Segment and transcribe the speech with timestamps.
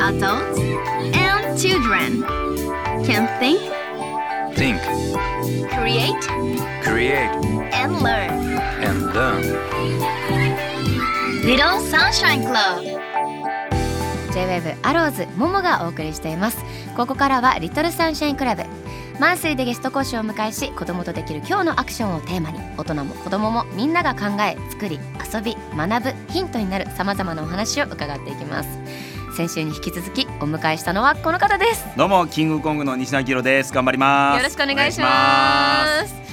[0.00, 0.58] Adults
[1.14, 2.22] and children
[3.04, 3.60] can think,
[4.56, 4.80] Think,
[5.70, 6.20] create,
[6.82, 7.30] create,
[7.72, 8.58] and learn.
[8.82, 9.42] and learn.
[11.44, 12.82] Little Sunshine Club.
[14.34, 16.58] J-WAVE アローズモモがお送りしています。
[16.96, 18.64] ここからはリトルサンシャインクラブ
[19.20, 24.98] マンスリーでゲスト講師をお迎えし子供とできる今日のアクションをテーマに大人も子供もみんなが考え作り
[25.32, 28.68] 遊び学ぶヒントになるさまざまなお話を伺っていきます。
[29.36, 31.84] 先週に引き続きお迎えしたのはこの方です。
[31.96, 33.72] どうもキングコングの西野明です。
[33.72, 34.38] 頑張ります。
[34.38, 36.23] よろしくお願いします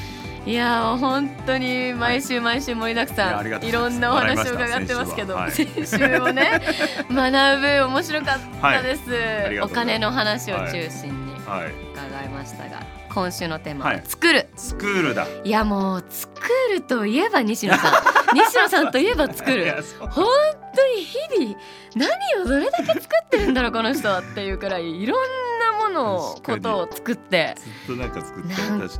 [0.46, 6.62] いやー本当に毎週毎週盛りだくさありがとうございいろんなお話を伺ってますけど、先週もね
[7.12, 9.02] 学ぶ面白かったです、
[9.46, 12.82] ありがとうございお金の話を中心にはい伺いましたが、
[13.14, 14.04] 今週のテーマははい。
[14.06, 15.28] 作る、スクールだ。
[15.44, 16.32] い、やもう作
[16.72, 17.94] るといえば西野さん。
[18.34, 20.26] 西野さんといえば作いる本
[20.74, 21.56] 当に日々
[21.96, 25.51] 何をどれだけ作ってるんだろうこの人はっていうくらいいろんなも
[25.92, 27.56] のことを作って。
[27.86, 28.48] ずっとなんか作っ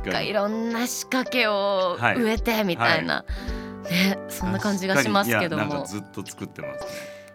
[0.04, 2.16] てかいろんな仕掛けをはい。
[2.16, 3.24] 植えてみたいな、
[3.90, 5.82] ねそんな感じがしますけども。
[5.82, 6.90] かずっと作ってますね。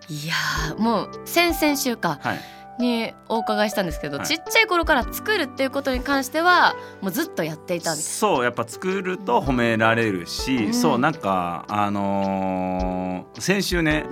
[0.09, 2.39] いやーもう先々週かはい。
[2.79, 4.27] にお伺いしたんですけど、はい。
[4.27, 10.73] ちっちゃい頃から作るっていうことに関してはもうずっとやっていたそうやっぱ作ると褒められるし、うん。
[10.75, 14.05] そうなんかあのー先週ね、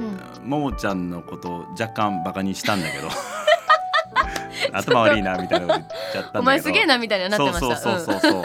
[0.44, 3.08] うももちゃんのことを若干バカにしたんだけど
[4.80, 6.40] 頭悪いなみたいなこと言っちゃったんだけど。
[6.40, 7.76] お前すげえなみたいになってました。
[7.78, 8.42] そうそうそうそう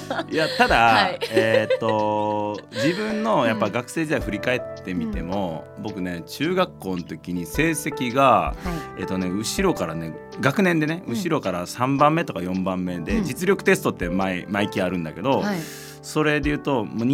[0.00, 1.18] そう、いやただ、はい。
[1.30, 8.80] えーっと自分のやっぱ学生時代振り返ってみても、僕ね中学校の時に成績がうんはい。
[8.98, 11.14] えーっとね後ろからね学年でねうん。
[11.14, 13.24] 後ろから3番目とか4番目で、うん。
[13.24, 15.58] 実力テストって毎毎期あるんだけど、はい。
[16.02, 17.06] それで言うともう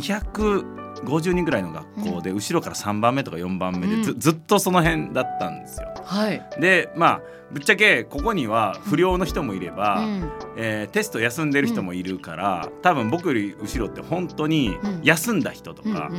[1.04, 4.20] 250人ぐらいの学校で後ろから3番目とか4番目でず,、うん。
[4.20, 5.88] ずっとその辺だったんですよ。
[6.04, 7.20] はい、でまあ
[7.52, 10.30] ぶっちゃけここには不良の人もいれば、うん。
[10.56, 15.00] えーテスト休んでる人もいるから、多分僕より後ろって本当にうん。
[15.02, 16.10] 休んだ人とうんか、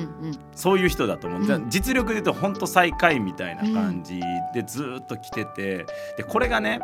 [0.56, 4.20] そういう人だと思う、うんじゃあ実力で言うと本当最下位みたいな感じ
[4.53, 5.86] でずーっと来てて
[6.18, 6.81] でこれがね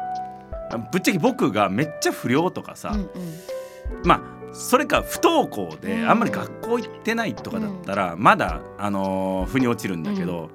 [0.92, 3.10] ぶっちゃけ僕がめっちゃ不良とかさ、うんうん。
[4.04, 4.22] まあ
[4.58, 6.10] それか不登校でうん。
[6.10, 10.50] あんまり学校行ってないとかだったらまだ、あのー腑に落ちるんだけど、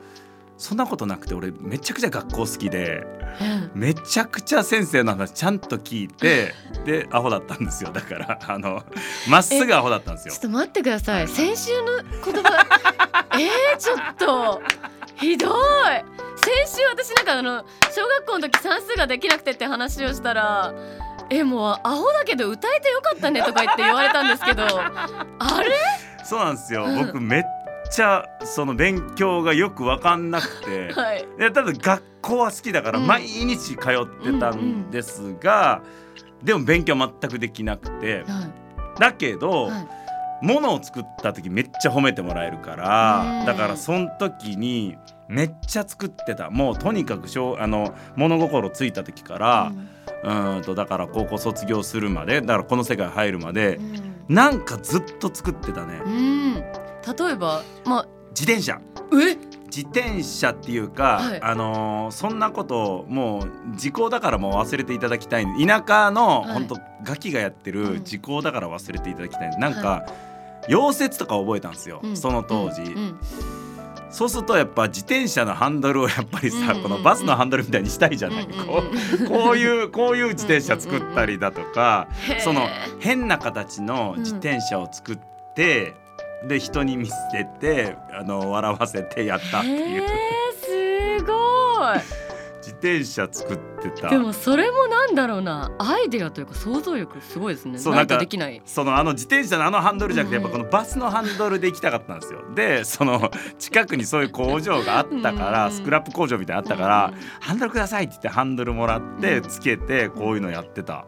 [0.59, 3.07] そんなことなくて俺めちゃくちゃ学校好きで
[3.41, 3.81] うん。
[3.81, 6.53] めちゃくちゃ先生の話ちゃんと聞いて
[6.85, 7.91] でアホだったんですよ。
[7.93, 8.83] だからあの
[9.29, 10.35] まっすぐアホだったんですよ。
[10.35, 10.43] ちょっ。
[10.43, 11.29] と待ってください。
[11.29, 12.67] 先週の言葉
[13.39, 14.61] えー、ちょっと
[15.17, 15.53] ひどい。
[16.37, 20.75] 先週私なんかあの小学校の時算数ができなくてって話をしたら
[21.35, 25.71] えもうアホだけど歌えてよかったねとか言って言われたんですけどあれ？
[26.25, 27.07] そうなんですよ、うん。
[27.07, 27.43] 僕めっ
[27.91, 30.93] ちゃその勉強がよく分かんなくて。
[30.93, 31.25] はい。
[31.39, 33.07] いやただ学校は好きだからうん。
[33.07, 35.83] 毎日通ってたんですが、
[36.43, 38.25] でも勉強全くできなくて。
[38.25, 38.49] は
[38.99, 39.89] だけど、いはい。
[40.43, 44.97] 物を作った時めっちゃ褒めてもらえるからうんだからその時に
[45.29, 46.51] めっちゃ作ってた。
[46.51, 54.35] もうとにかく小あの物心ついた時から、うーんとだから高校卒業するまでだからこの世界入るまでうん。
[54.35, 56.01] なんかずっと作ってたね。
[56.05, 56.55] うん。
[56.55, 58.75] 例えばま自転車。
[58.75, 58.81] あ
[59.21, 59.37] え？
[59.67, 61.43] 自転車っていうか、はい。
[61.43, 65.47] あのーそんなこともう時効だからもう忘れていただきたい。
[65.67, 66.53] 田舎の、はい。
[66.53, 67.95] 本当ガキがやってうん。
[67.95, 69.59] る時効だから忘れていただきたい。
[69.59, 70.07] なんか、は
[70.69, 72.17] 溶接とか覚えたんですよ、うん。
[72.17, 73.19] その当時、うんうん
[74.13, 78.83] そうするとやっぱ自転車のハンドルをやっぱりさ、このバスのハンドルみたいにしたいじゃない、こ
[79.25, 82.09] うこういうこういう自転車作ったりだとか、
[82.45, 82.69] その
[83.01, 85.19] 変な形の自転車を作っ
[85.55, 85.95] て、
[86.47, 90.09] で人に見せてあの笑わせてやったっていう。
[91.19, 91.33] すご
[91.95, 91.99] い。
[91.99, 92.22] 自
[92.83, 94.11] 転車作ってた。
[94.11, 95.71] でもそれもなんだろうな。
[95.79, 97.79] アイデアというか想像力すごいですね。
[97.79, 98.61] そうなんかできない。
[98.67, 102.41] そのあの自転車のあのハンドルじゃなくてやっぱこのバスのハンドルで行きたかったんですよ。
[102.55, 105.73] で その近くにそういう工場があったからうん。
[105.73, 107.21] スクラップ工場みたいなのあったからうん。
[107.41, 109.43] ハンドルくださいって言ってハンドルもらってうん。
[109.49, 111.05] つけてこういうのやってた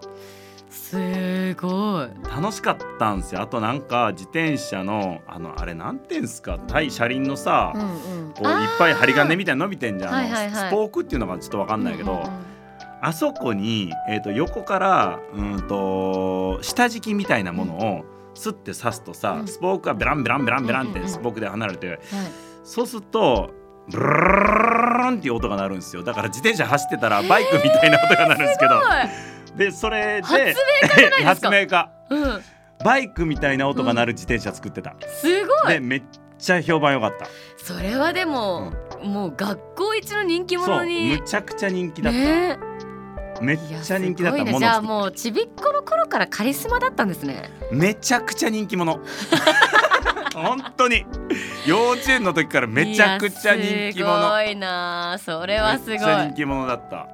[0.85, 2.09] すごい。
[2.25, 3.41] 楽しかったんですよ。
[3.41, 7.85] あとなんか自転車のあのあれなんていうんすか対車輪のさうんう
[8.31, 8.33] ん。
[8.35, 10.13] こういっぱい針金みたいなの伸びてんじゃん。
[10.13, 10.69] はいはいはい。
[10.69, 12.31] スポークっていうのがちょっとわかんないけど、うんうんうん。
[13.01, 18.05] あそこに、えー、と横からうんと下敷きみたいなものを
[18.35, 19.49] スッて刺すとさ、うん。
[19.49, 21.99] スポークがベランベランベランベランってスポークで離れて、はい。
[22.63, 23.51] そうすると
[23.89, 24.25] ブルルルル
[24.99, 28.81] ルンっていう音が鳴るんですよだから自転車走ってたらバイクみたいな音が鳴るんですけど
[29.57, 31.27] でそれで発明家じゃないですか。
[31.27, 31.91] 発明家。
[32.11, 32.43] うん。
[32.85, 35.75] バイクみたいな音が鳴る自転車作ってた、すごい。
[35.75, 36.03] でめっ
[36.39, 37.27] ちゃ評判良かった。
[37.57, 38.73] それはでも、
[39.03, 41.19] もう学校一の人気者に。
[41.19, 42.59] むちゃくちゃ人気だった、ね。
[43.41, 44.53] めっちゃ人気だっすごいね。
[44.53, 47.51] たものじゃあもうちびっこの頃からカリスマだったんですね。
[47.71, 49.01] めちゃくちゃ人気者。
[50.35, 51.07] 本当に。
[51.67, 54.23] 幼稚園の時からめちゃくちゃ人気者。
[54.23, 55.17] すごいな。
[55.25, 55.91] それはすごい。
[55.93, 57.07] めっちゃ人気者だった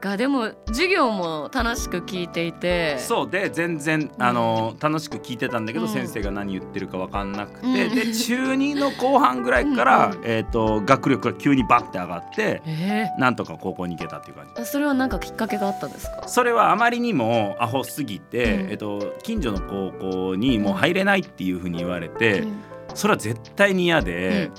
[0.00, 2.98] かでも授業も楽しく聞いていて。
[2.98, 5.92] そうで全然あの楽しく聞いてたんだけど、うん。
[5.92, 7.94] 先生が何言ってるか分かんなくて、うん。
[7.94, 10.20] で中2の後半ぐらいから、うんうん。
[10.24, 14.62] えー、と学力が急にバッて上がってえなんとか高校に行けたっていう感じ。
[14.62, 16.26] ー、それは何かきっかけがあったんですか？
[16.26, 18.70] それはあまりにもアホすぎて、うん。
[18.70, 22.60] えっと、近所の高校にもう入れないっていうふうに言われて、うん。
[22.94, 24.50] それは絶対に嫌で、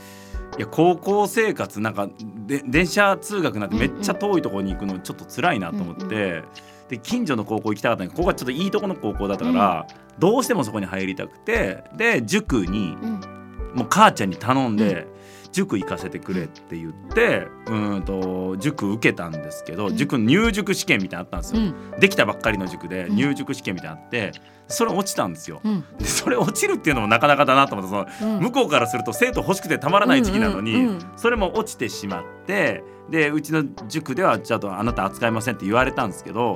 [0.58, 2.10] いや高校生活なんか
[2.52, 6.08] で電車通学なんてめっちゃ遠いところに行くのちょっと辛いなと思って、う
[6.40, 6.44] ん
[6.90, 9.88] で近所の高校行きたかったんだけどここはちょっといいとこの高校だったから、
[10.20, 13.42] どうしてもそこに入りたくてで塾にうん。
[13.74, 15.08] もう母ちゃんに頼んで、
[15.52, 19.98] 塾行かせてくれって言ってうーんと塾受けたんですけど、うん。
[19.98, 21.62] 塾入塾試験みたいなのあったんですよ。
[21.94, 22.00] うん。
[22.00, 23.16] できたばっかりの塾でうん。
[23.16, 24.32] 入塾試験みたいなのあって
[24.68, 25.62] それ落ちたんですよ。
[25.64, 25.84] うん。
[25.98, 28.44] でそれ落ちるっていうのもなかなかだなと思ってそのうん。
[28.44, 36.56] 向こうからすると生徒欲しくてたまらない時期なのに、それも落ちてしまってでうちの塾ではちょっとあなた扱いませんって言われたんですけど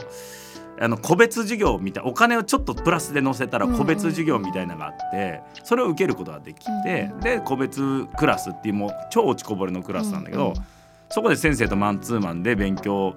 [0.79, 10.53] あの個別授業みたいお金をちょっとプラスで載せたら個別授業みたいなのがあってそれを受けることができてうんで個別クラスっていうもう超落ちこぼれのクラスなんだけど、
[11.09, 13.15] そこで先生とマンツーマンで勉強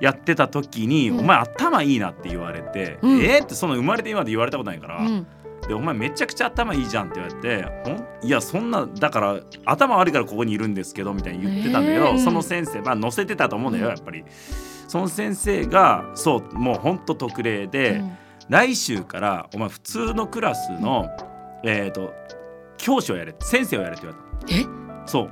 [0.00, 4.98] やってた時に「うんお前頭いいな」って言われて「うんえっ?」ってその生まれて今まで言われたことないから。
[4.98, 5.26] うん
[5.66, 7.64] でお前めちゃくちゃ頭いいじゃんって言われて
[8.22, 14.24] いやそんなだから頭悪いからここにいるんですけどみたいに言ってたんだけど、えーその先生まあ載せてたと思うんだようんやっぱり。
[14.94, 18.16] その先生がそうもうほんと特例で、うん。
[18.48, 21.08] 来週からお前普通のクラスの、
[21.64, 22.14] えっ、と
[22.76, 24.54] 教師をやれ先生をやれって言われた。
[24.54, 24.64] え？
[25.06, 25.30] そう。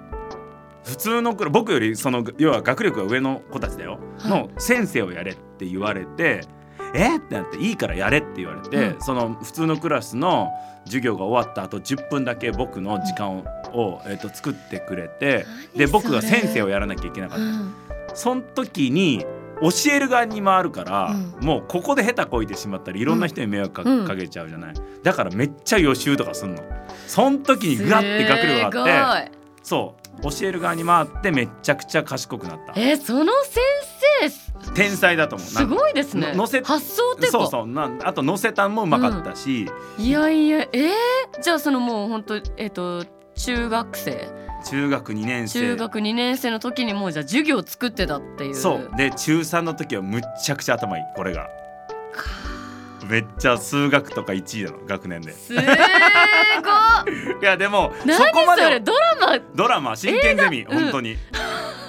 [0.82, 4.30] 普通のクラ僕よりその要は学力が上の子たちだよ、はい。
[4.30, 6.40] の先生をやれって言われて
[6.92, 7.18] え？
[7.18, 9.00] ってなっていいからやれって言われて、うん。
[9.00, 10.50] その普通のクラスの
[10.86, 17.74] 授業が終わった後10分だけ僕の時間を,を、えっと作ってくれてで何僕が先生をやらなきゃいけなかった、うん。
[18.12, 19.24] その時に
[19.62, 24.74] 教える側に回るから、うもうここで下手こいてしまったらいろんな人に迷惑か,、うんかけちゃうじゃない。
[25.02, 26.62] だからめっちゃ予習とかすんの。
[27.06, 29.32] その時にグワッて学力があって
[29.62, 32.72] そう教える側に回ってめっちゃくちゃ賢くなった。
[32.76, 33.60] えその先
[34.60, 35.48] 生天才だと思う。
[35.48, 36.32] すごいですね。
[36.32, 37.66] ののせ発想ってそうそう。
[37.66, 39.66] なんあと乗せたんもうまかったし、
[39.98, 43.04] いやいやえー、じゃあそのもう本当えっ、と
[43.34, 44.28] 中学生？
[44.62, 45.60] 中学2年生。
[45.60, 48.54] 中学2年生の時にもうじゃあ授業を作ってたっていう。
[48.54, 48.90] そう。
[48.96, 51.04] で中3の時はむっちゃくちゃ頭いい。
[51.16, 51.48] これが。
[53.08, 54.78] めっちゃ数学とか1位なの。
[54.86, 55.32] 学年で。
[55.32, 55.64] すごい
[57.42, 59.38] いやでもそ何こまでドラマ？
[59.54, 59.96] ドラマ？
[59.96, 60.60] 真剣ゼミ？
[60.62, 61.16] ん本当に、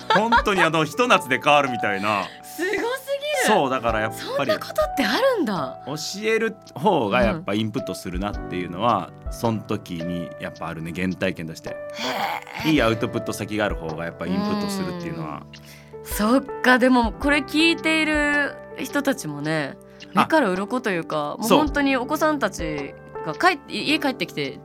[0.09, 2.23] 本当にあのひと夏で変わるみたいな。
[2.43, 3.12] すごす
[3.47, 4.21] そうだからやっぱり。
[4.21, 5.79] そんなことってあるんだ。
[5.85, 5.93] 教
[6.23, 11.75] える方がやっぱインプットするなっていうのは、その時にやっぱあるね原体験として。
[12.65, 15.43] いいアウトプット先がある方がやっぱインプットするっていうのは。
[16.03, 19.77] そっかでもこれ聞いている人たちもね
[20.13, 22.93] 目から鱗というかもう本当にお子さんたち
[23.25, 24.59] が帰って家帰ってきて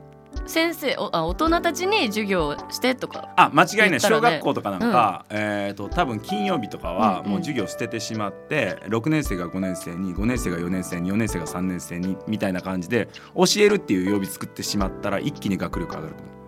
[0.49, 7.31] 先生おあ大人たちに授業してとかあ間違いない、小学校とかなんか、えー、と多分金曜日とかはうんうん。
[7.31, 16.39] もう授業捨ててしまって、6年生が5年生に5年生が4年生に4年生が3年生にみたいな感じで教えるっていう曜日作ってしまったら一気に学力上がると思う。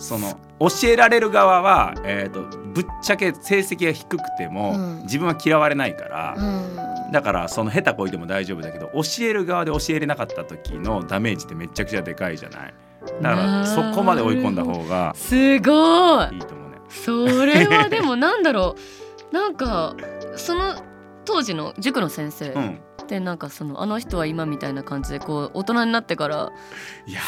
[0.00, 5.02] その教えられる側は、えー、とぶっちゃけ成績が低くても、うん。
[5.02, 7.12] 自分は嫌われないから、うん。
[7.12, 12.74] だからその下手こいても大丈夫だけど教える側で教えれなかった時のダメージってめちゃくちゃでかいじゃない？
[13.22, 16.34] だからそこまで追い込んだ方がすごい。
[16.34, 16.78] いいと思うね。
[16.88, 18.76] それはでもなんだろ
[19.30, 19.34] う。
[19.34, 19.94] なんか
[20.36, 20.74] その
[21.24, 22.80] 当時の塾の先生うん。
[23.02, 26.52] ってなんかそのあの人は今みたいな感じでこう大人になってから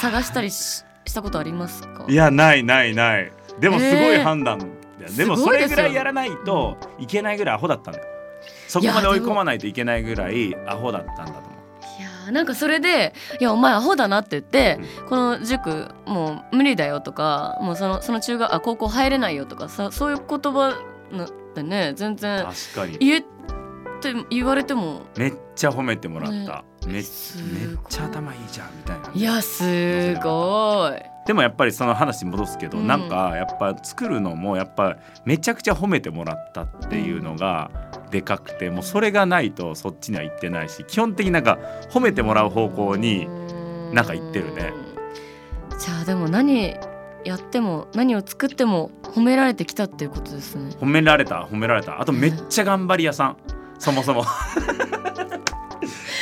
[0.00, 2.06] 探したりししたことありますか？
[2.08, 3.32] いやないないない。
[3.58, 4.66] でもすごい判断だ
[5.06, 8.06] よ、でもそれぐらいやらないといけないぐらいアホだったんだよ。
[8.68, 11.51] そこまで追い込まないといけないぐらいアホだったんだと
[12.30, 20.74] なんかそれで「いやお前アホだな」って言って、この塾もう無理だよとかもうそのその中学あ高校入れないよとかさそういう言葉
[21.10, 22.46] なってね全然
[22.98, 23.24] 言え
[24.10, 27.52] って言われてもめっちゃ褒めてもらった、めっすごい。
[27.68, 29.10] めっちゃ頭いいじゃんみたいな。
[29.14, 31.02] いやすごい。
[31.24, 32.86] でもやっぱりその話に戻すけど、うん。
[32.88, 37.70] なんかやっぱ作るのもやっぱめちゃくちゃ褒めてもらったっていうのが
[38.10, 41.58] でかくてもうそれがないとそっちには行ってないし基本的になんか
[41.90, 43.28] 褒めてもらう方向に
[43.92, 44.72] なんか言ってるね。
[45.78, 46.76] じゃあでも何
[47.24, 50.74] やっても何を作っても褒められてきたっていうことですね。
[50.80, 52.00] 褒められた褒められた。
[52.00, 53.36] あとめっちゃ頑張り屋さん
[53.82, 54.24] そもそも。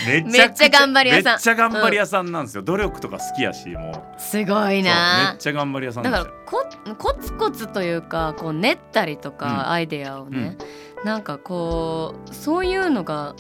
[0.07, 1.33] め めっちゃ頑張り屋さん。
[1.35, 4.21] めっちゃ頑張り屋さんなんですよ、努力とか好きやしもう。
[4.21, 6.41] すごいそうめなっちゃ頑張り屋さんだなんですよ。
[6.47, 9.37] からこコツコツというかこう練ったりとうん。
[9.37, 10.57] かアイデアをね、
[11.05, 13.35] なんかこうそういうのが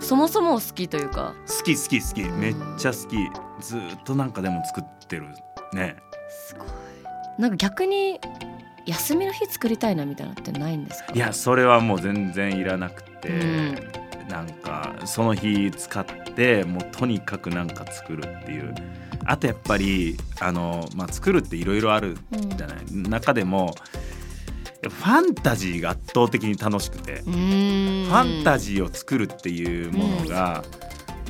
[0.00, 1.34] そもそも好きというか。
[1.46, 2.22] 好き好き好き。
[2.22, 3.16] めっちゃ好き。
[3.60, 5.26] ずーっとなんかでも作ってる
[5.74, 5.96] ね。
[6.30, 6.68] すごい。
[7.38, 8.18] なんか逆に
[8.88, 11.12] 休みの日作りたいなみたいなのってないんですか？
[11.14, 13.78] いやそれはもう全然いらなくて、うん。
[14.28, 16.04] なんかその日使っ
[16.34, 18.74] てもうとにかくなんか作るっていう。
[19.24, 23.74] あとやっぱりあの、まあ、作るっていろいろあるうんじゃない、中でも
[24.82, 30.62] ファンタジーが圧倒的に楽しくて、ファンタジーを作るっていうものが、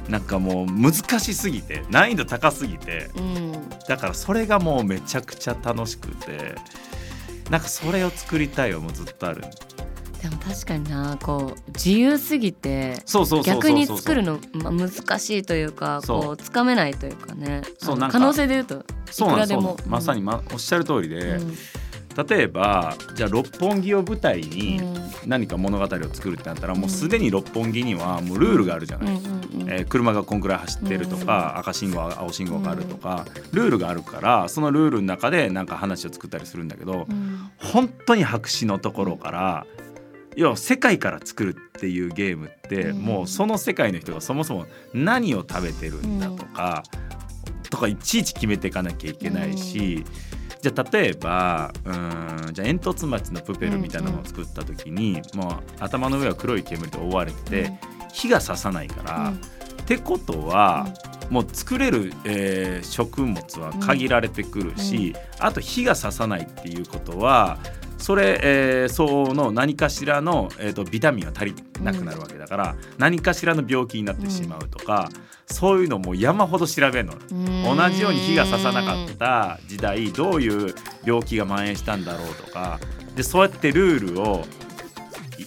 [0.08, 3.68] なんかもう難しすぎて難易度高すぎてうん。
[3.88, 6.54] だからそれがもうめちゃくちゃ楽しくて
[7.50, 9.42] なんかそれを作りたいはもうずっとある
[10.22, 12.96] でも確かになこう自由すぎて
[13.44, 17.62] 逆に作るの、まあ、難しいというかこうつかめないというかね。
[17.78, 19.76] そうなんか可能性で言うといくらでも。
[19.86, 21.56] まさに、ま、おっしゃる通りで、うん
[22.26, 25.08] 例えばじゃあ六本木を舞台にうん。
[25.26, 29.70] 何か物語を作るってなったら、もうすでに六本木にはもうルールがあるじゃない、うんうんうん。
[29.70, 37.50] えー車がこんくらい走ってるとか、赤信号青信号があるとか、ルールがあるからそのルールの中でなんか話を作ったりするんだけど、うん。
[37.58, 39.66] 本当に白紙のところから
[40.36, 42.98] 要は世界から作るっていうゲームって、うん。
[42.98, 46.84] もうその世界の人がそもそも何を食べてるんだとか、
[47.68, 50.04] とかいちいち決めていかなきゃいけないし、
[50.70, 57.72] じゃあ例えばうーんじゃあ煙突町のプペルみたいなのを作った時に、もう頭の上は黒い煙で覆われてて、
[58.12, 60.88] 火がささないから、ってことは、
[61.30, 67.58] もう作れる、えー食物は限られてくるし、あと火がささないっていうことは
[67.98, 75.10] それ、えー、相応の何かしらの、えー、とビタミンが足りなくなるわけだから、何かしらの病気になってしまうとか、
[75.46, 77.14] そういうのも山ほど調べるの。
[77.14, 77.76] うん。
[77.76, 80.74] 同じように火がささなかった時代どういう
[81.04, 82.78] 病気が蔓延したんだろうとか
[83.16, 84.44] でそうやってルールを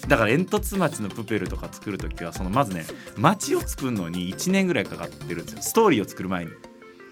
[0.07, 2.85] だから煙突町のプペルとか作る時はそのまずね
[3.17, 5.61] 町を作るのに1年ぐらいかかってるんですよ。
[5.61, 6.51] ストーリーを作る前に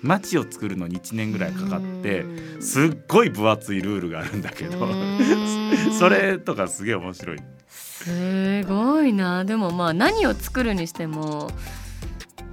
[0.02, 2.62] 町を作るのに1年ぐらいかかってうん。
[2.62, 5.20] すっごい分厚いルールがあるんだけどうん。
[5.98, 7.38] それとかすげえ面白い。
[7.68, 9.44] すごいな。
[9.46, 11.50] でもまあ何を作るにしても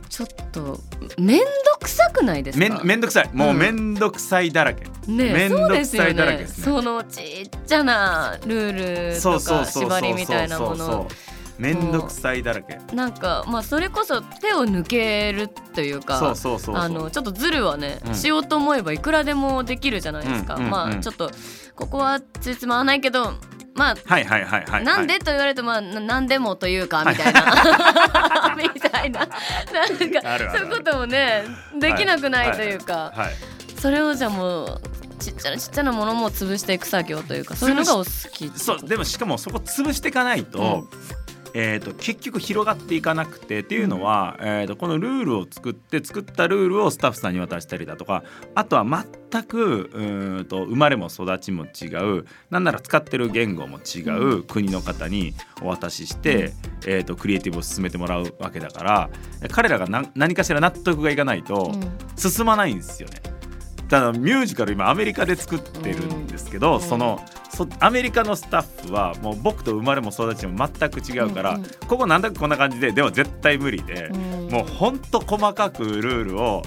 [0.08, 0.80] ちょっと
[1.18, 2.82] 面倒くさくないですめか？
[2.82, 3.30] んめんどくさい。
[3.32, 3.58] もううん。
[3.58, 6.44] めんどくさいだらけ、ねめんどくさいだらけね。
[6.44, 6.48] ね。
[6.48, 11.08] そのちっちゃなルールとか縛りみたいなもの
[11.58, 12.78] めんどくさいだらけ。
[12.94, 18.14] なんかまあそれこそ手を抜けるというかそうそうそうあのちょっとズルはね、うん。
[18.14, 21.30] しようと思えばいくらでもできるじゃないですか、うんうんうんまあちょっと
[21.74, 23.34] ここはついつまわないけど
[23.74, 28.56] まあはいはいはいはいなんでと言われるとまあななんでもというかみたいな。
[28.56, 29.20] みたいな。
[29.20, 31.44] なんかそういうこともね
[31.78, 34.80] できなくないというか、はいそれをじゃあもう
[35.18, 40.88] ちっちゃなちっちゃなものも潰していく作業というかそういうのがお好きそうでもしかもそこ潰していかないと,、
[41.58, 51.86] えー、と結局広がっていかなくてっていうのは、えー、とこのルールを作って作ったルールをスタッフさんに渡したりだとかあとは全くうーんと生まれも育ちも違
[52.18, 55.32] うなんなら使ってる言語も違う国の方に
[55.62, 56.52] お渡しして、
[56.86, 59.10] えー、とクリエイティブを進めてもらうわけだから
[59.50, 63.20] 彼らが何何かしら納得がいかないとうん進まないんですよね。
[63.20, 63.35] た
[63.88, 66.80] だミュージカル今アメリカで作ってるんですけど、うん。
[66.80, 71.70] そのそアメリカのスタッフはもう僕と生まれも育ちも全く違うから、うんうん。
[71.86, 74.48] ここなんだかこんな感じででも絶対無理で、うん。
[74.50, 76.62] もうほんと細かくルールを、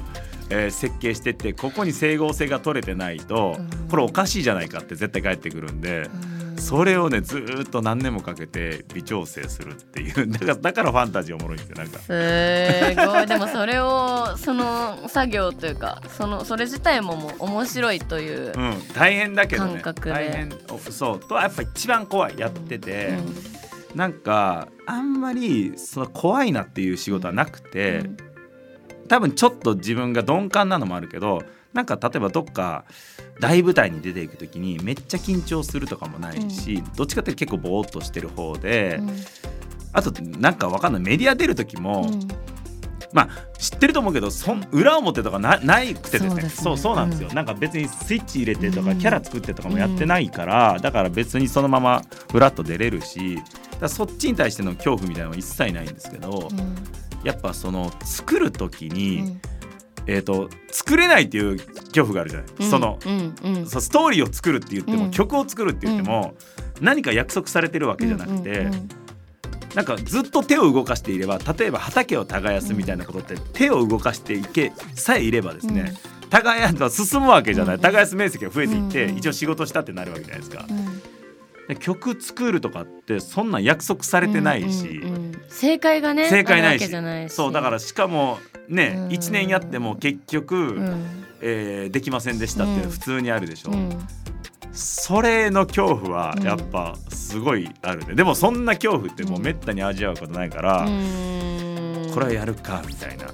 [0.50, 3.88] えー設計してってここに整合性が取れてないと、うん。
[3.90, 6.10] これおかしいじゃないかって絶対返ってくるんで。
[6.34, 10.28] うんそれをねずーっと何年もかけて微調整するっていう。
[10.28, 12.00] だから だからファンタジーおもろいんですよなんか。
[12.00, 13.28] すごい。
[13.28, 19.74] でもそれをその作業というかそのそれ自体ももう面白いという、うん、大変だけどね。
[19.74, 20.14] 感覚で。
[20.14, 21.20] 大変おそう。
[21.20, 23.18] とはやっぱ一番怖いやってて、
[23.92, 23.98] うん。
[23.98, 28.18] なんかあんまりその怖いなっていう仕事はなくて、うん。
[29.08, 31.42] 多分ちょっと自分が鈍感なのもあるけど
[31.74, 32.86] なんか例えばどっか
[33.40, 39.00] 大舞台に出ていく時にめっちゃ緊張するとかもないし、どっちかって結構ぼーっとしてる方で、
[39.94, 41.02] あとなんかわかんない。
[41.02, 42.28] メディア出る時も、うん。
[43.12, 46.50] まあ知ってると思うけどそん裏表とかなないくてですね。
[46.50, 46.80] そうね。
[46.80, 47.36] そうなんですよ、うん。
[47.36, 49.00] なんか別にスイッチ入れてとか、うん。
[49.00, 53.40] キャラ作ってとかもやってないから、だから別にそのままフラッと出れるし
[53.80, 56.76] だそっちに対しての恐怖みたいなのは一切ないんですけど、うん。
[57.24, 59.40] やっぱその作る時に、
[60.06, 63.66] えー、と作れないっていう恐怖があるじゃない、うんそのうんうん。
[63.68, 65.12] ストーリーを作るって言っても、うん。
[65.12, 66.36] 曲を作るって言っても、
[66.82, 68.90] 何か約束されてるわけじゃなくて、うんうんうん。
[69.76, 75.94] なんかずっと手を動かしていれば例えば畑を耕すみたいなことって手を動かしていけさえいればですね、
[76.30, 80.66] 耕す進むわけじゃない、うん耕す面積が増えていって、うん一応仕事したってなるわけじゃないですか。
[81.76, 86.88] 曲作るとかってそんなん約束されてないし、うんうんうん正解がね正解ないし。
[86.88, 87.34] じゃないし。
[87.34, 89.08] そうだからしかもね、うん。
[89.08, 91.06] 1年やっても結局、うん。
[91.42, 92.90] えーできませんでしたってうん。
[92.90, 93.90] 普通にあるでしょ、うん。
[94.72, 96.44] それの恐怖はうん。
[96.44, 102.12] やっぱすごいあるね、でもそんな恐怖ってもうめったに味わうことないから、うん。
[102.14, 103.26] これはやるかみたいな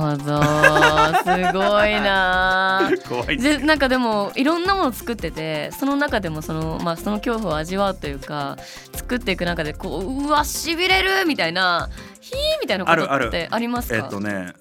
[0.00, 0.42] ほど。
[1.22, 2.90] すごいな。
[3.08, 8.56] 怖いでなんかでもいろんなもの作っててその中でもその,、まあ、その恐怖を味わうというか
[8.92, 11.88] 作っていく中でこううわしびれるみたいな
[12.20, 13.28] ヒーみたいなことあるある。
[13.28, 13.96] ってありますか？
[13.96, 14.52] えっとね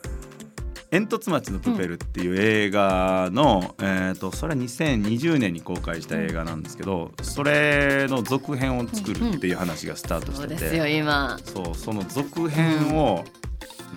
[0.92, 11.38] 「煙突町のプペル」っていう映画の、えー、とそれは2020年に公開した映画なんですけどそれの続編を作るっていう話がスタートしてそうですよて今。
[11.46, 13.24] そうその続編を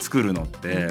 [0.00, 0.90] 作るのって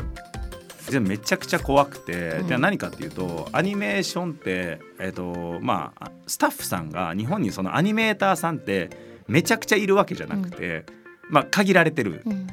[0.91, 2.47] でめちゃくちゃ怖くて、うん。
[2.47, 8.89] で何かっていうとアニメーションって、えーとまあ、スタッフさんが日本にそのアニメーターさんって
[9.27, 10.85] めちゃくちゃいるわけじゃなくて、
[11.29, 12.21] まあ、限られてる。
[12.25, 12.47] うん。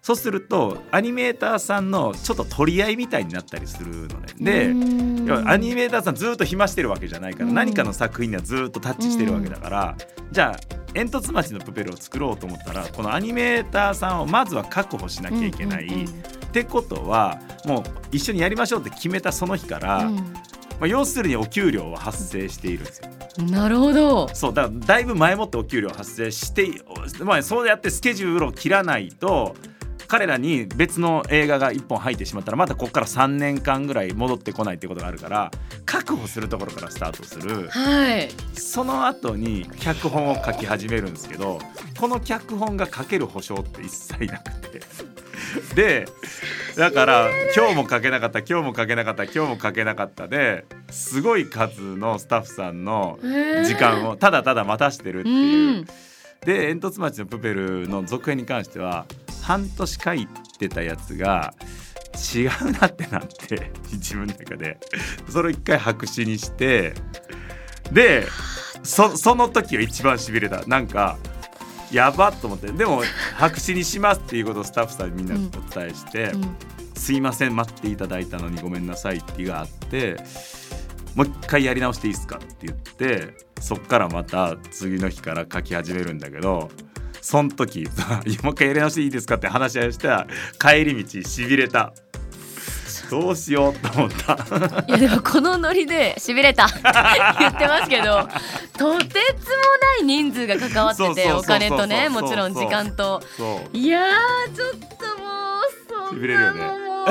[0.00, 4.34] そうするとアニメーターさんのちょっと取り合いみたいになったりするのね。
[4.38, 7.54] で、アニメーターさんずっと暇してるわけじゃないから、うん。
[7.54, 9.96] 何かの作品にはずっとタッチしてるわけだから、
[10.30, 15.86] じゃあ煙突町のプペルを作ろうと思ったらこのアニメーターさんをまずは確保しなきゃいけない。
[15.86, 20.22] うんうんってことはもう一緒にやりましょうって決めたその日から、うんま
[20.82, 23.10] あ、要するにお給料は発生しているんですよ。
[23.12, 26.72] うんなるほどそうだだいぶ前もってお給料発生して、
[27.22, 29.54] まあ、そうやってスケジュールを切らないと
[30.08, 35.50] 彼らに別の映画が1本入ってしまったらまたここから3年間ぐらい戻ってこないってことがあるから
[35.84, 41.60] 確保するところからスタートするはいその後に脚本を書き始めるんですけど
[42.00, 44.80] この脚本が書ける保証って一切なくて。
[45.74, 46.06] で
[46.76, 53.18] だから今日も書けなかった今日も書けなかった今日も書けなかったですごい数のスタッフさんの
[53.64, 55.80] 時間をただただ待たしてるってういう。
[55.80, 55.84] ん。
[56.44, 59.06] で煙突町のプペルの続編に関しては
[59.42, 61.52] 半年書いてたやつが
[62.34, 64.78] 違うなってなって 自分の中で。
[65.28, 66.94] それを一回白紙にして
[67.92, 68.26] で
[68.82, 70.64] そその時は一番しびれた。
[70.66, 71.18] なんか
[71.92, 72.70] やばっと思って。
[72.72, 73.02] でも
[73.36, 76.56] 白紙にしますっていうことをスタッフさんにみんなにお伝えして、うん。
[76.98, 80.16] すいません待っていただいたのにごめんなさいっていうがあって
[81.14, 86.70] もう一回やり直していいですかって言ってそっからまた次の日から書き始めるんだけど
[87.20, 87.88] その時
[88.42, 90.26] もう一回やり直していいですかって話し合いした
[90.60, 91.92] 帰り道しびれた
[93.10, 94.34] どうしようと思った。
[94.86, 96.66] いやでもこのノリでしびれた。
[97.38, 98.28] 言ってますけど
[98.76, 99.08] とて
[99.40, 103.22] つもない人数が関わっててお金とねもちろん時間と。
[103.72, 104.84] いやーちょっとも
[106.06, 106.60] うそんしびれるよね。
[106.60, 107.08] なのもう。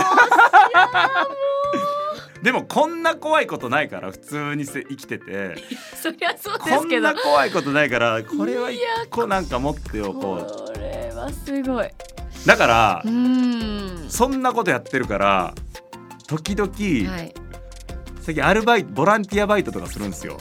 [2.44, 5.56] でもこんな怖いことないから普通にせ生きてて。
[6.02, 7.08] そりゃそうですけど。
[7.08, 11.86] こんな怖いことないからこれは一いや個なんか持っておここれはすごい。
[11.88, 11.92] う
[12.46, 13.12] だからうー
[14.06, 14.10] ん。
[14.10, 15.54] そんなことやってるから
[16.28, 17.34] 時々、はい。
[18.22, 20.38] 最近アルバイトボランティアバイトとかするんですよ。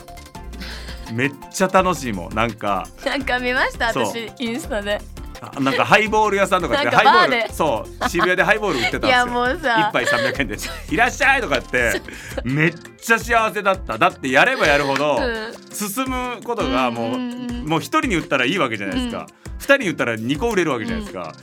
[1.13, 2.35] めっちゃ楽しいもん。
[2.35, 3.87] なんかなんか見ました？
[3.87, 4.99] 私インスタで。
[5.39, 6.89] あなんかハイボール屋さんとかで。
[6.89, 9.17] ハイボールでそう渋谷でハイボール売ってたんいですよ。
[9.19, 9.89] やもうさ。
[9.89, 10.57] 一杯300円で。
[10.57, 12.01] すいらっしゃいとかって
[12.43, 13.97] めっちゃ幸せだった。
[13.97, 15.53] だってやればやるほどうん。
[15.71, 19.27] 進むことがもう、うんうんうんもう一人に売ったらいいわけじゃないですか、
[19.59, 21.33] 二人に売ったら2個売れるわけじゃないですか、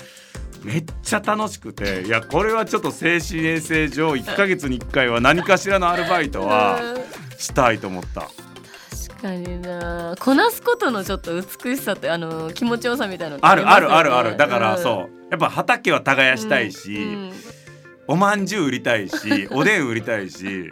[0.64, 7.04] めっちゃ楽しくていやこれはちょっと精神衛生上1ヶ月に1回は何かしらのアルバイトはうん
[7.38, 8.22] したいと思った。
[8.22, 10.14] 確かにな。
[10.18, 14.36] こなすことのちょっと美しさってあの気持ちよさみたいなのあるあるあるある。
[14.36, 15.30] だからんそう。
[15.30, 17.32] やっぱ畑は耕したいし、うん
[18.06, 18.46] おまん。
[18.46, 20.70] じゅう売りたいし おでん売りたいし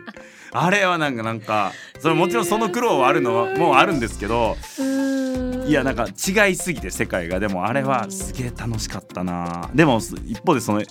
[0.52, 5.11] あれはなんかなんかそれもちろんその苦労はあるのはもうあるんですけどうん
[5.66, 7.40] いやなんか違いすぎて世界が。
[7.40, 9.70] でもあれはすげえ楽しかったな。
[9.74, 10.86] でも一方でその、ね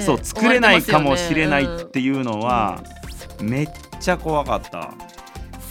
[0.00, 2.82] そう作れないかもしれないっていうのは
[3.40, 3.68] めっ
[4.00, 4.92] ちゃ怖かった。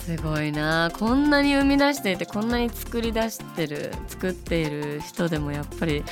[0.05, 0.91] すごいな。
[0.97, 6.03] こんなに生み出していてこんなに作り出してる作っている人でもやっぱり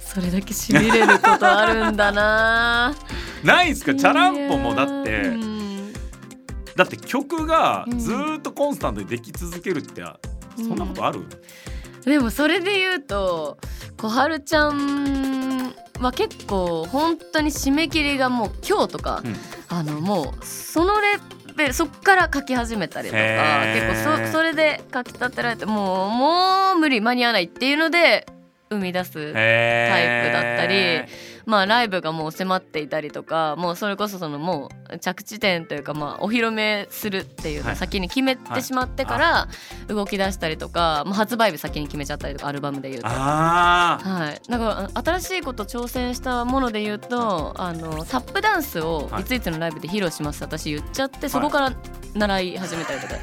[0.00, 2.94] それだけしびれることあるんだな。
[3.44, 3.94] ないんすか？
[3.94, 5.54] チャランポもだって。
[6.74, 10.02] だって曲がずーっとコンスタントにでき続けるって
[10.56, 11.20] そんなことある、
[12.04, 13.58] でもそれで言うと
[13.96, 19.36] 小春ちゃんは結構本当に締め切りがもう今日とか、うん。
[19.68, 21.18] あのもうそのレ
[21.56, 23.20] ベルそっから書き始めたりとか
[23.74, 28.26] 結構そそれで書き立てられてもうもう無理間に合わないっていうので
[28.70, 31.04] 生み出すタイプだったり
[31.46, 37.74] まあライブがもう迫っていたりとかもうそれこそそのもう着地点というかまあお披露目するっていうのはい。
[37.74, 39.48] を先に決めてしまってから
[39.88, 43.08] 動き出したりとか、まあ、発売日先に決めちゃったりとかアルバムで言うと。
[43.08, 49.22] はい、だから新しいこと挑戦したもので言うとあのタップダンスをはい。
[49.22, 51.72] いついつのライブで披露します私言っちゃってそこから
[52.14, 53.14] 習い始めたりとか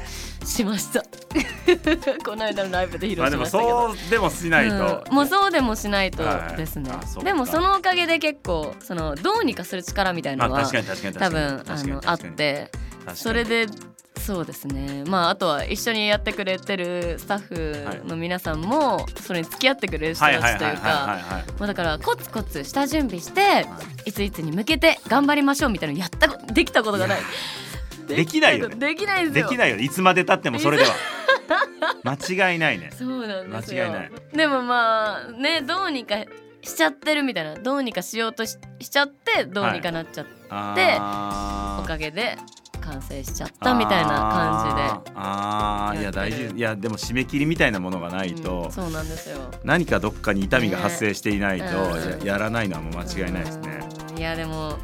[0.44, 1.02] しました。
[2.24, 5.14] この間のライブで披まあでも露しましたけど、そうでもしないと、うん。
[5.14, 6.22] もうそうでもしないと
[6.56, 12.70] ですね、はいでもそのおかげで結構そのどうにかする力みたいなのは多分あのあって
[13.14, 13.66] それで
[14.20, 15.04] そうですね。
[15.06, 23.66] まああとは一緒にやってくれてるスタッフの皆さんもそれに付き合ってくれる人たちというかだからコツコツ下準備して
[24.04, 24.12] い。
[24.12, 27.20] ついつに向けて頑張りましょうみたいなのやったこできたことがない。
[28.06, 28.76] できないよね。
[28.76, 29.44] できないですよ。
[29.44, 30.90] できないよいつまでたってもそれでは。
[32.04, 32.90] 間違いないね。
[32.96, 33.84] そうなんですよ。
[33.84, 34.10] 間違いない。
[34.34, 36.16] でもまあねどうにか
[36.62, 37.54] しちゃってるみたいな。
[37.54, 41.84] どうにかしようとししちゃってどうにかなっちゃって、あー。
[41.84, 42.36] おかげで
[42.80, 45.12] 完成しちゃったみたいな感あー。
[45.14, 46.00] あー。
[46.00, 46.30] いややってる。
[46.30, 46.56] 大事。
[46.56, 48.72] いやでも締め切りみたいなものがないじで、と、うん。
[48.72, 49.38] そうなんですよ。
[49.64, 51.72] 何かどっかに痛みが発生していないと、ね。
[51.72, 52.26] うん。
[52.26, 53.80] ややらないのはもう間違いないですね。
[54.10, 54.18] うん。
[54.18, 54.78] いやでも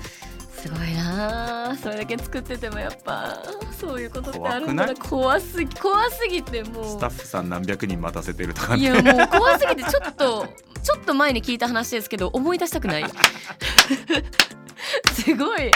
[0.62, 3.40] すごいなあそれだけ作っててもやっぱ
[3.78, 4.94] そういうことってあるんだな。
[4.96, 6.84] 怖すぎ怖すぎてもう。
[6.84, 8.86] スタッフさん何百人待たせてるとかいね。
[8.86, 10.48] やもう怖すぎてちょっと
[10.82, 13.04] ちょっと前に聞いた話ですけど思い出したくない。
[15.12, 15.70] すごい。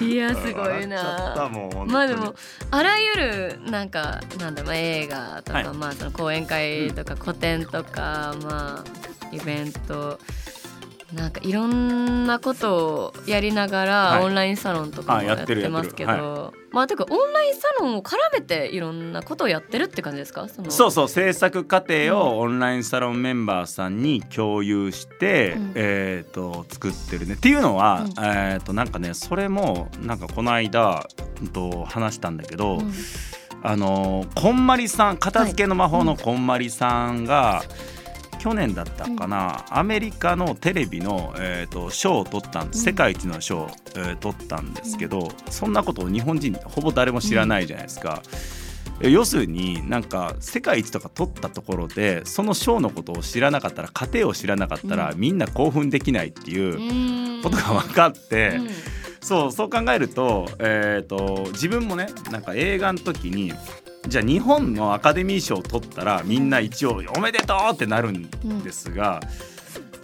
[0.00, 1.50] いやすごいな
[1.86, 2.34] まあでも
[2.70, 5.74] あらゆるなんかなんだろうまあ映画とか、はい。
[5.74, 10.18] まあその講演会とか個展とか、まあイベント
[11.12, 14.24] なんかいろんなことをやりながら、はい。
[14.24, 20.48] オンラインサロンとかもやってますけど、やってまあてかオンラインサロンを絡めていろんなことをやってるって感じですか？
[20.68, 25.72] そうそう制作過程をオンラインサロンメンバーさんに共有して、うん。
[25.76, 27.34] えっ、と作ってるね。
[27.34, 28.24] っていうのは、うん。
[28.24, 31.06] えっ、となんかねそれもなんかこの間
[31.40, 32.92] うんと話したんだけど、うん。
[33.62, 37.62] あのこんまりさん片付けの魔法のこんまりさんが、
[38.46, 48.22] 去年だったかな、アメリカのテレビの、えー、と賞を取ったんです、世界一の賞を、えー取ったんですけど、そんなことを日本人ほぼ誰も知らないじゃないですか。
[49.00, 57.42] え要するになんか世界一とか取ったところでその賞のことを知らなかったら過程を知らなかったら、うみんな興奮できないっていううん。
[57.42, 58.68] ことが分かって、うん。
[59.20, 63.52] そうそう考えると,、えー、と自分もねなんか映画の時に
[64.08, 69.20] じゃあ日本のアカデミー賞を取ったらみんな一応おめでとうってなるんですが、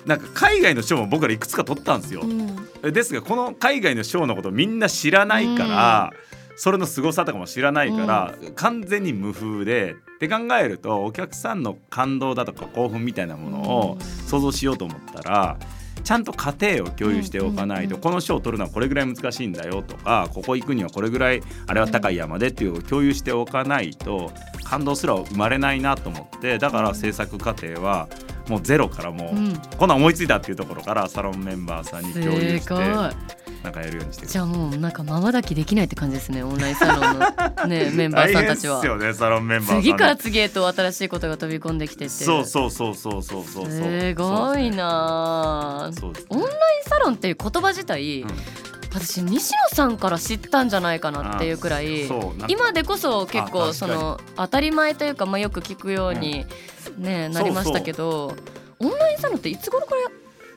[0.07, 2.23] なんか海外の賞も僕らいくつか取ったんですよ。
[2.23, 6.11] うんですがこの海外の賞のことみんな知らないから、
[6.57, 15.59] それの凄さとかも知らないから、完全に無風でって考えるとお客さんの感動だとか興奮みたいなものを想像しようと思ったら。
[16.03, 24.33] ちゃんと過程を共有しておかないと、この賞を取るのはこれぐらい難しいんだよとかここ行くにはこれぐらいあれは高い山でっていうのを共有しておかないと
[24.65, 28.09] 感動すら生まれないなと思ってだから制作過程は
[28.49, 29.57] もうゼロからもう、うん。
[29.79, 34.29] こんなん思いついたっていうところからサロンメンバーさんに共有してなんかやるようにしてる。
[34.29, 38.85] じゃあもうなんかまばだきできないって感じですねオンラインサロンのね メンバーさんたちは。
[38.85, 42.09] よねサロンメンバー次から次へと新しいことが飛び込んできてて。
[42.09, 45.97] そうそうそうそうそうそうすごいなね。
[46.29, 46.53] オンライン
[46.89, 48.29] サロンっていう言葉自体、うん。
[48.95, 52.07] 私西野さんから知ったんじゃないかなっていうくらい
[52.49, 56.45] 今でこそ結構その当たり前というか、まあ、よく聞くように、
[56.99, 58.35] ねなりましたけど
[58.79, 60.03] オンラインサロンっていつ頃から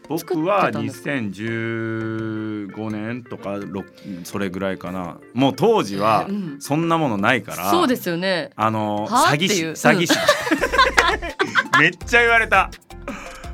[0.07, 3.83] 僕は作ってたんですか2015年とかろ
[4.23, 5.19] それぐらいかな。
[5.33, 6.57] もう当時はうん。
[6.59, 8.51] そんなものないから、そうですよね。
[8.55, 9.29] あのは？
[9.31, 10.13] 詐欺師詐欺師、
[11.79, 12.69] めっちゃ言われた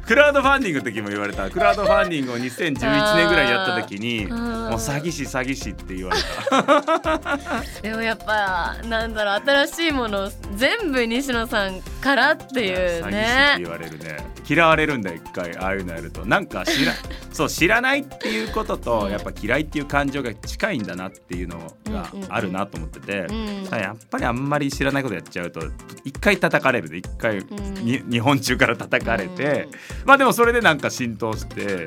[0.06, 1.50] クラウドファンディングの時も言われた。
[1.50, 2.74] クラウドファンディングを2011
[3.16, 4.38] 年ぐらいやった時にもう
[4.74, 7.38] 詐欺師詐欺師って言われた。
[7.82, 14.18] でもやっぱなんだろう新しいもの全部西野さんからっていう詐欺師ってね言われるね。
[14.50, 15.56] 嫌われるんだよ一回。
[15.58, 16.26] ああいうのやると。
[16.26, 16.94] なんか知ら
[17.32, 19.12] そう知らないっていうこととうん。
[19.12, 23.64] やっぱ嫌いっていう感情が近いんだなっていうのがあるなと思ってて、うん。
[23.72, 25.62] やっぱりあんまり知らないことやっちゃうと
[26.04, 27.42] 一回叩かれるで一回
[27.84, 29.70] 日本中から叩かれて、
[30.06, 31.86] まあでもそれでなんか浸透して、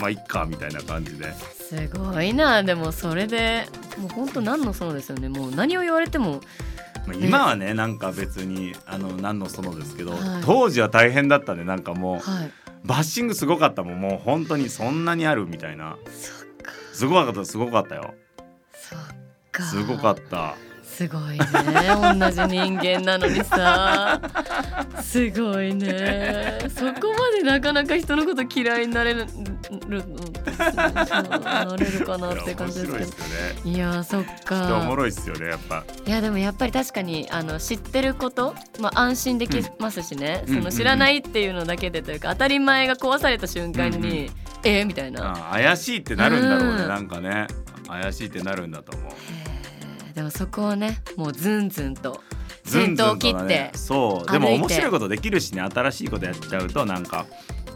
[0.00, 1.32] まあいっかみたいな感じで。
[1.34, 5.28] すごいなでもそれでもう本当何のそのですよね。
[5.28, 6.40] もう何を言われても。
[7.06, 10.20] まあ、今はねなんか別にあの何のそのですけど、はい。
[10.44, 12.52] 当時は大変だったねなんかもうはい
[12.84, 14.00] バッシングすごかったもん。
[14.00, 15.96] もう本当にそんなにあるみたいな。
[16.92, 18.14] すごかったすごかったよ。
[19.60, 20.54] すごかった
[21.00, 21.46] すごいね。
[22.18, 24.20] 同じ人間なのにさ。
[25.00, 26.58] すごいね。
[26.68, 29.24] そこまでなかなか人のこと嫌いになれる
[29.88, 30.04] る
[30.76, 33.70] なれるかなって感じですけど。
[33.70, 35.84] いやそっ人おもかろいっすよねやっぱ。
[36.06, 40.54] いやでもやっぱり確かにあの知ってること、まあ、安心できますしね、うん。
[40.56, 44.30] その知らないっていうのだけでというか当たり前が壊された瞬間に、うんうん
[44.64, 46.88] えー、みたいな、あ怪しいってなるんだろうね、うん。
[46.88, 47.46] なんかね。
[47.90, 49.12] 怪しいってなるんだと思う
[50.14, 52.22] でもそこをねもうズンズンと
[52.64, 54.30] ずん先頭を切ってそう。
[54.30, 55.62] でも面白いことできるしね。
[55.62, 57.26] 新しいことやっちゃうとなんか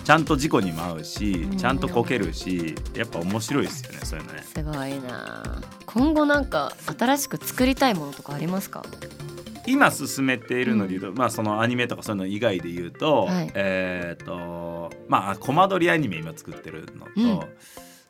[0.05, 1.57] ちゃんと事故にも合うしうん。
[1.57, 4.42] ちゃんとこけるしやっぱ面白いですよねそういうのね。
[4.42, 5.62] すごいな。
[5.87, 8.85] 今後なんか新しく作りたいものとかありますか？
[9.66, 13.51] 今進めているので言うと、まあそのアニメとかそういうの以外で言うと、はい。
[13.55, 17.49] えっ、とまあコマ撮りアニメ今作ってるのと、うん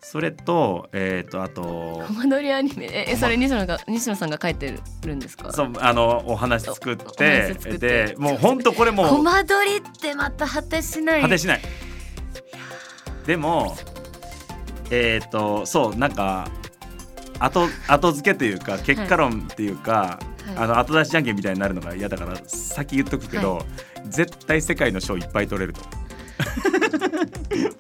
[0.07, 1.62] それとえっ、とあと
[2.07, 2.85] コマ撮りアニメ？
[2.87, 4.75] ええそれ西野が西野さんが書いて
[5.07, 5.51] るんですか？
[5.51, 7.79] そうあのお話作っおてって。
[7.79, 11.23] でもう本当これもコうマ撮りってまた果てしない。
[11.23, 11.61] 果てしない。
[13.27, 13.77] でも
[14.90, 16.49] えっ、とそうなんか
[17.38, 20.57] 後後付けというか結果論っていうか、はい。
[20.57, 23.64] あの後出しじゃんけんみたいになるのが嫌だから先言っとくけど、
[24.07, 25.81] 絶対世界の賞いっぱい取れると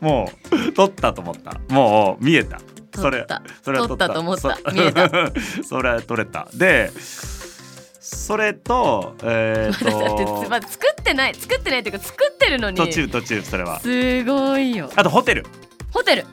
[0.04, 1.58] もう取ったと思った。
[1.72, 2.60] もう見えた。
[2.94, 3.42] それ取った。
[3.62, 4.10] それは取った。
[4.10, 4.56] と思った。
[4.56, 5.08] そ見えた。
[5.66, 6.46] それは取れた。
[6.52, 6.92] で
[8.00, 11.34] それとえっ、 だってとまだ作ってない。
[11.34, 12.76] 作ってないっていうか作ってるのに。
[12.76, 13.80] 途中途中それは。
[13.80, 14.90] すごいよ。
[14.94, 15.46] あとホテル。
[15.90, 16.26] ホテル。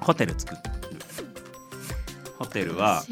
[0.00, 0.60] ホテル作る
[2.38, 3.02] ホテルは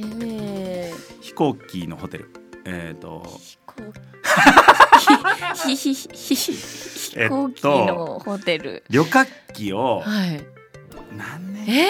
[1.21, 2.31] 飛行機のホテル。
[2.65, 6.09] えっ、と飛行機飛
[7.29, 10.45] 行機のホテル、旅客機をはい
[11.17, 11.89] 何年え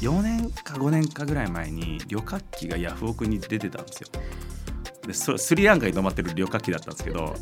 [0.00, 4.08] 4年か5年かぐらい前に旅客機がヤフオクに出てたんですよ。
[5.06, 7.34] でスリランカに泊まってる旅客機だったんですけど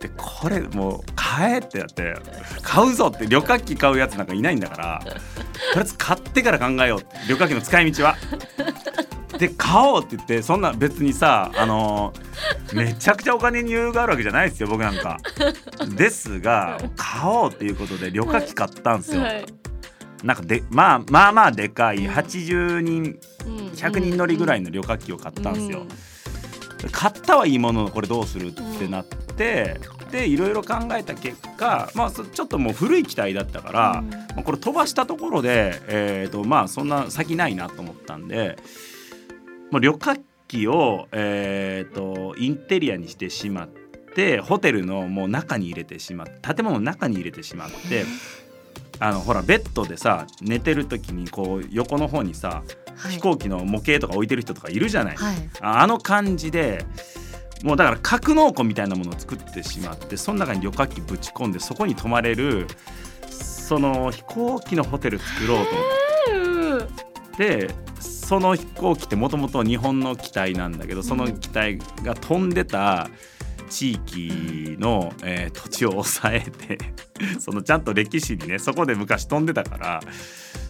[0.00, 2.14] でこれもう買えってなって
[2.62, 5.16] 買うぞって旅客機買うやつなんかいないんだからとり
[5.76, 8.16] あえず買ってから考えよう旅客機の使い道は。
[9.40, 12.12] で買おうって言ってそんな別にさあの
[12.74, 15.18] めちゃくちゃお金に余裕があるわけじゃないですよ僕なんか。
[15.96, 19.22] ですが買おうっていうことで旅客機買ったんですよ。
[19.22, 19.46] はい。
[20.22, 22.12] なんかでまあまあまあでかいうん。
[22.12, 23.56] 80人うん。
[23.68, 25.86] 100人乗りぐらいの旅客機を買ったんですよ。
[26.92, 34.10] 買ったはいいもののこれどうするってなって、でいろいろ考えた結果、まあ、そちょっともう古い機体だったから、うん。
[34.10, 38.58] まあこれ飛ばしたところで、えーとまあ、そんな先ないなと思ったんで、
[39.70, 43.68] まあ、旅客機を、えー、とインテリアにしてしまっ
[44.14, 48.04] てホテルのもう中に入れてしまって建物の中に入れてしまって。
[49.02, 52.62] あのほらベッドでさ寝てる時にこう横の方にさ、
[52.96, 53.12] はい。
[53.12, 55.36] 飛行機の模型とか置いてる人とかいるじゃない、はい。
[55.62, 56.84] ああの感じで
[57.64, 62.66] もうだから格納庫みたいなものを作ってしまってその中に旅客機ぶち込んでそこに泊まれる
[63.30, 65.72] その飛行機のホテル作ろうと
[66.36, 66.88] 思っ
[67.36, 67.70] て
[68.30, 73.10] その飛行機ってもともと日本の機体なんだけどその機体が飛んでた
[73.68, 76.78] 地域の、えー土地を抑えて
[77.40, 80.00] そのちゃんと歴史にねそこで昔飛んでたから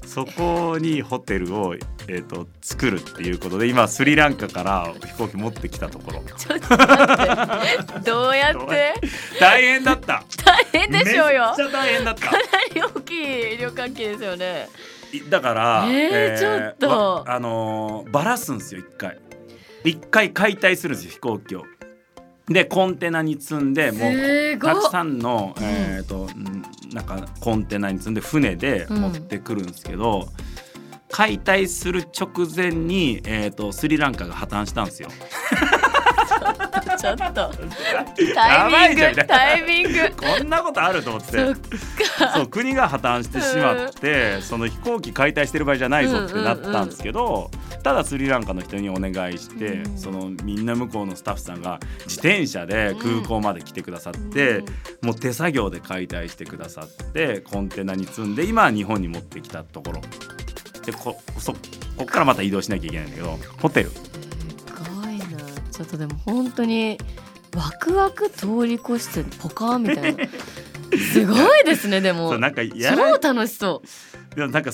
[0.07, 1.75] そこにホテルを、
[2.09, 6.23] えー、と作るっていうことで今スリランカから飛行機持ってきたところ。
[8.03, 8.95] どうやって？
[9.39, 10.25] 大変だった。
[10.47, 11.55] 大変でしょうよ。
[11.59, 12.27] めっちゃ大変だった。
[12.27, 12.39] かな
[12.75, 13.13] り大き
[13.55, 14.67] い旅客機ですよね。
[14.99, 16.89] いだから、えーちょっと。
[16.89, 19.19] わあのーバラすんですよ一回。
[19.85, 21.65] 一回解体するんですよ飛行機を。
[22.49, 30.29] でコンテナに積んでもうたくさんの、えーとんなんかコンテナに積んで船で持ってくるんですけど、
[31.09, 35.09] 解体する直前に、えー、とスリランカが破綻したんですよ。
[37.01, 37.41] ちょっと。
[38.23, 40.13] やタイミングタイミング。
[40.17, 41.55] こんなことあると思って。
[42.35, 47.51] そう国が破綻してしまって、その飛行機解体してる場合じゃないぞってなったんですけど、
[47.83, 54.63] ただスリランカの人にお願いして、うんそのみんな向こうのスタッフさんが自転車で空港まで来てくださって、
[55.03, 60.01] もう手作業で解体してくださってコンテナに積んで今は日本に持ってきたところ。
[60.85, 61.59] でこそこ
[62.03, 63.91] っからまた移動しなきゃいけないんだけどホテル
[65.81, 66.99] ちょっとでも本当に
[67.57, 70.25] ワクワク通り越してポカーンみたいな。
[71.13, 72.29] すごいですねでも。
[72.29, 74.37] そうなんかやら超楽しそう。
[74.37, 74.71] でもなんか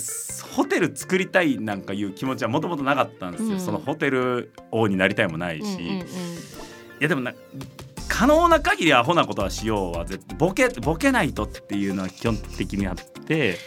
[0.51, 3.61] ホテル作りたいなんかいう気持ちはもともとなかったんですよ、うん。
[3.61, 5.87] そのホテル王になりたいもないし、うんうんうん。
[6.01, 6.05] い
[6.99, 7.33] やでもな
[8.09, 13.59] 可能な限りアホなことはしようは絶対ボケボケないとっていうのは基本的にあて。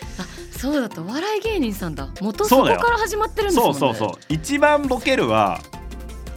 [0.51, 2.09] そうだったお笑い芸人さんだ。
[2.19, 3.79] 元そこから始まってるんですもんね。
[3.79, 4.19] そうそうそう。
[4.27, 5.61] 一番ボケるは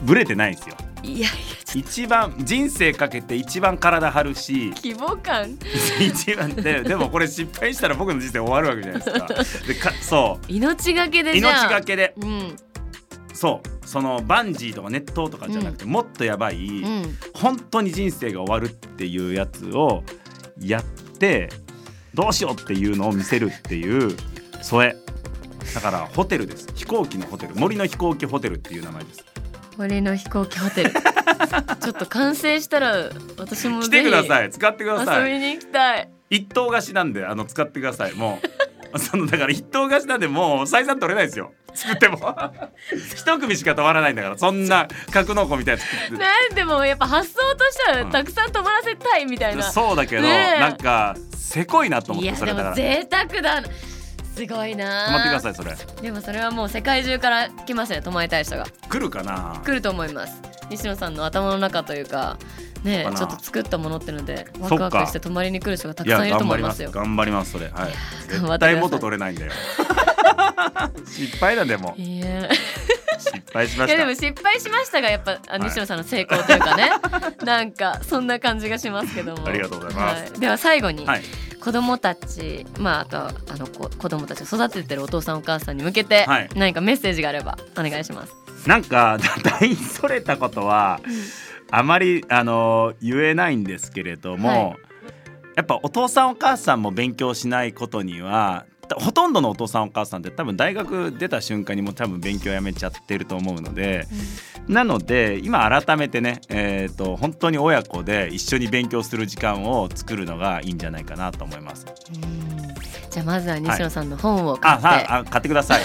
[0.02, 1.28] ブレてないんですよいやいや
[1.74, 4.70] 一番人生かけて一番体張るし。
[4.72, 5.58] と希望感。
[6.00, 9.64] 一番ででもこれ失敗したら僕の人生終わるわけじゃないですか。
[9.66, 10.52] でかそう。
[10.52, 12.14] 命がけでじ命がけで。
[12.16, 12.56] うん。
[13.32, 13.86] そう。
[13.86, 17.18] そのバンジーとか熱湯とかじゃなくて、もっとやばい、うん。
[17.34, 20.04] 本当に人生が終わるっていうやつを
[20.60, 20.84] やっ
[21.18, 21.50] て
[22.14, 24.16] どうしようっていうのを見せるっていう
[24.60, 24.96] それ
[25.74, 26.68] だからホテルです。
[26.74, 27.54] 飛行機のホテル。
[27.54, 29.24] 森の飛行機ホテルっていう名前です
[29.76, 30.90] 森の飛行機ホテル。
[31.80, 34.48] ちょっと完成したら私も来てください。
[34.48, 35.32] い使ってください。
[35.32, 36.08] 遊びに行きたい。
[36.30, 38.14] 一等貸しなんであの使ってください。
[38.14, 38.48] もう。
[38.98, 41.52] そのだから一等貸しなんでもう採算取れないですよ。
[41.74, 42.18] 作っても。
[43.16, 45.78] 一組しか泊まらないんだからそんな格納庫みたい
[46.10, 48.10] ななんでもやっぱ発想としてはうん。
[48.10, 50.60] たくさん泊まらせたいみたいな、そうだけど、ねえ。
[50.60, 52.70] なんかせこいなと思ってそれだから。
[52.70, 53.62] も贅沢だ
[54.34, 55.06] すごいな。
[55.06, 55.76] 泊まってくださいそれ。
[56.02, 58.66] でもそれはもう世界中から来ますね泊まりたい人が。
[58.88, 59.60] 来るかな？
[59.64, 60.40] 来ると思います。
[60.70, 62.38] 西野さんの頭の中というか
[62.82, 66.90] ねちょっと作ったものってのでワクワクして泊まりに来る人がたくさんいると思いますよ。
[66.90, 67.66] 頑張りますそれ。
[67.66, 67.92] はい。
[68.28, 69.52] 絶対元取れないんだよ。
[71.06, 72.48] 失敗だでもいや
[73.22, 75.60] 失敗しまいやでしたも失敗しましたがやっぱあはい。
[75.62, 76.90] 西野さんの成功というかね。
[77.44, 79.46] なんかそんな感じがしますけども。
[79.46, 80.22] ありがとうございます。
[80.22, 80.40] はい。
[80.40, 81.22] では最後に、はい。
[81.60, 86.48] 子供たちまああとはあの子子供たちを育ててるお父さんお母さんに向けてはい。
[86.56, 88.32] 何かメッセージがあればお願いします。
[88.68, 89.18] なんか
[89.60, 91.00] 大それたことは
[91.70, 94.76] あまりあの言えないんですけれども、はい。
[95.54, 104.06] やっぱお父さんお母さんも勉強しないことにはほとんどのお父さんお母さんって多分大学出た瞬間にもう多分勉強やめちゃってると思うので、
[104.68, 111.86] なので今改めてね、えー、と本当に親子で一緒に勉強する時間を作るのがいいんじゃないかなと思います。
[112.14, 112.62] うん。
[113.12, 115.82] じゃあまずは西野さんの本を買あって、はいあ買ってください。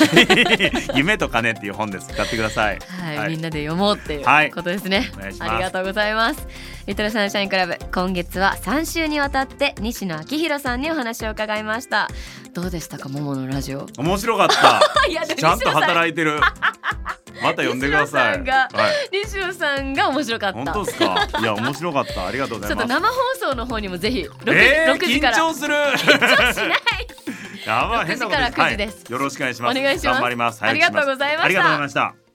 [0.96, 2.08] 夢と金っていう本です。
[2.14, 2.80] 買ってください。
[3.02, 3.32] はい、はい。
[3.32, 4.52] みんなで読もうっていうはい。
[4.52, 6.48] ことですね、お願いありがとうございます。
[6.88, 12.08] リトルサンシャインクラブ今月は3週にわたって西野昭弘さんにお話を伺いました
[12.60, 13.08] どうでしたか？
[13.08, 14.82] もものラジオ面白かった。
[15.36, 16.40] ちゃんと働いてる。
[17.44, 18.44] また呼んでください。
[19.12, 21.28] 西野さんが面白かった本当ですか？
[21.40, 22.26] いや面白かった。
[22.26, 23.12] ありがとうごちょっとざいます。
[23.12, 23.16] 生
[23.46, 25.76] 放送の方にもぜひ 6, えー、6時から緊張する。
[25.76, 26.78] 緊張しない
[27.68, 29.78] やばい6変なこと時から9時ですはいよろしくお願いします。
[29.80, 30.64] お願いします頑張ります。
[30.66, 32.27] ありがとうございましたありがとうございました。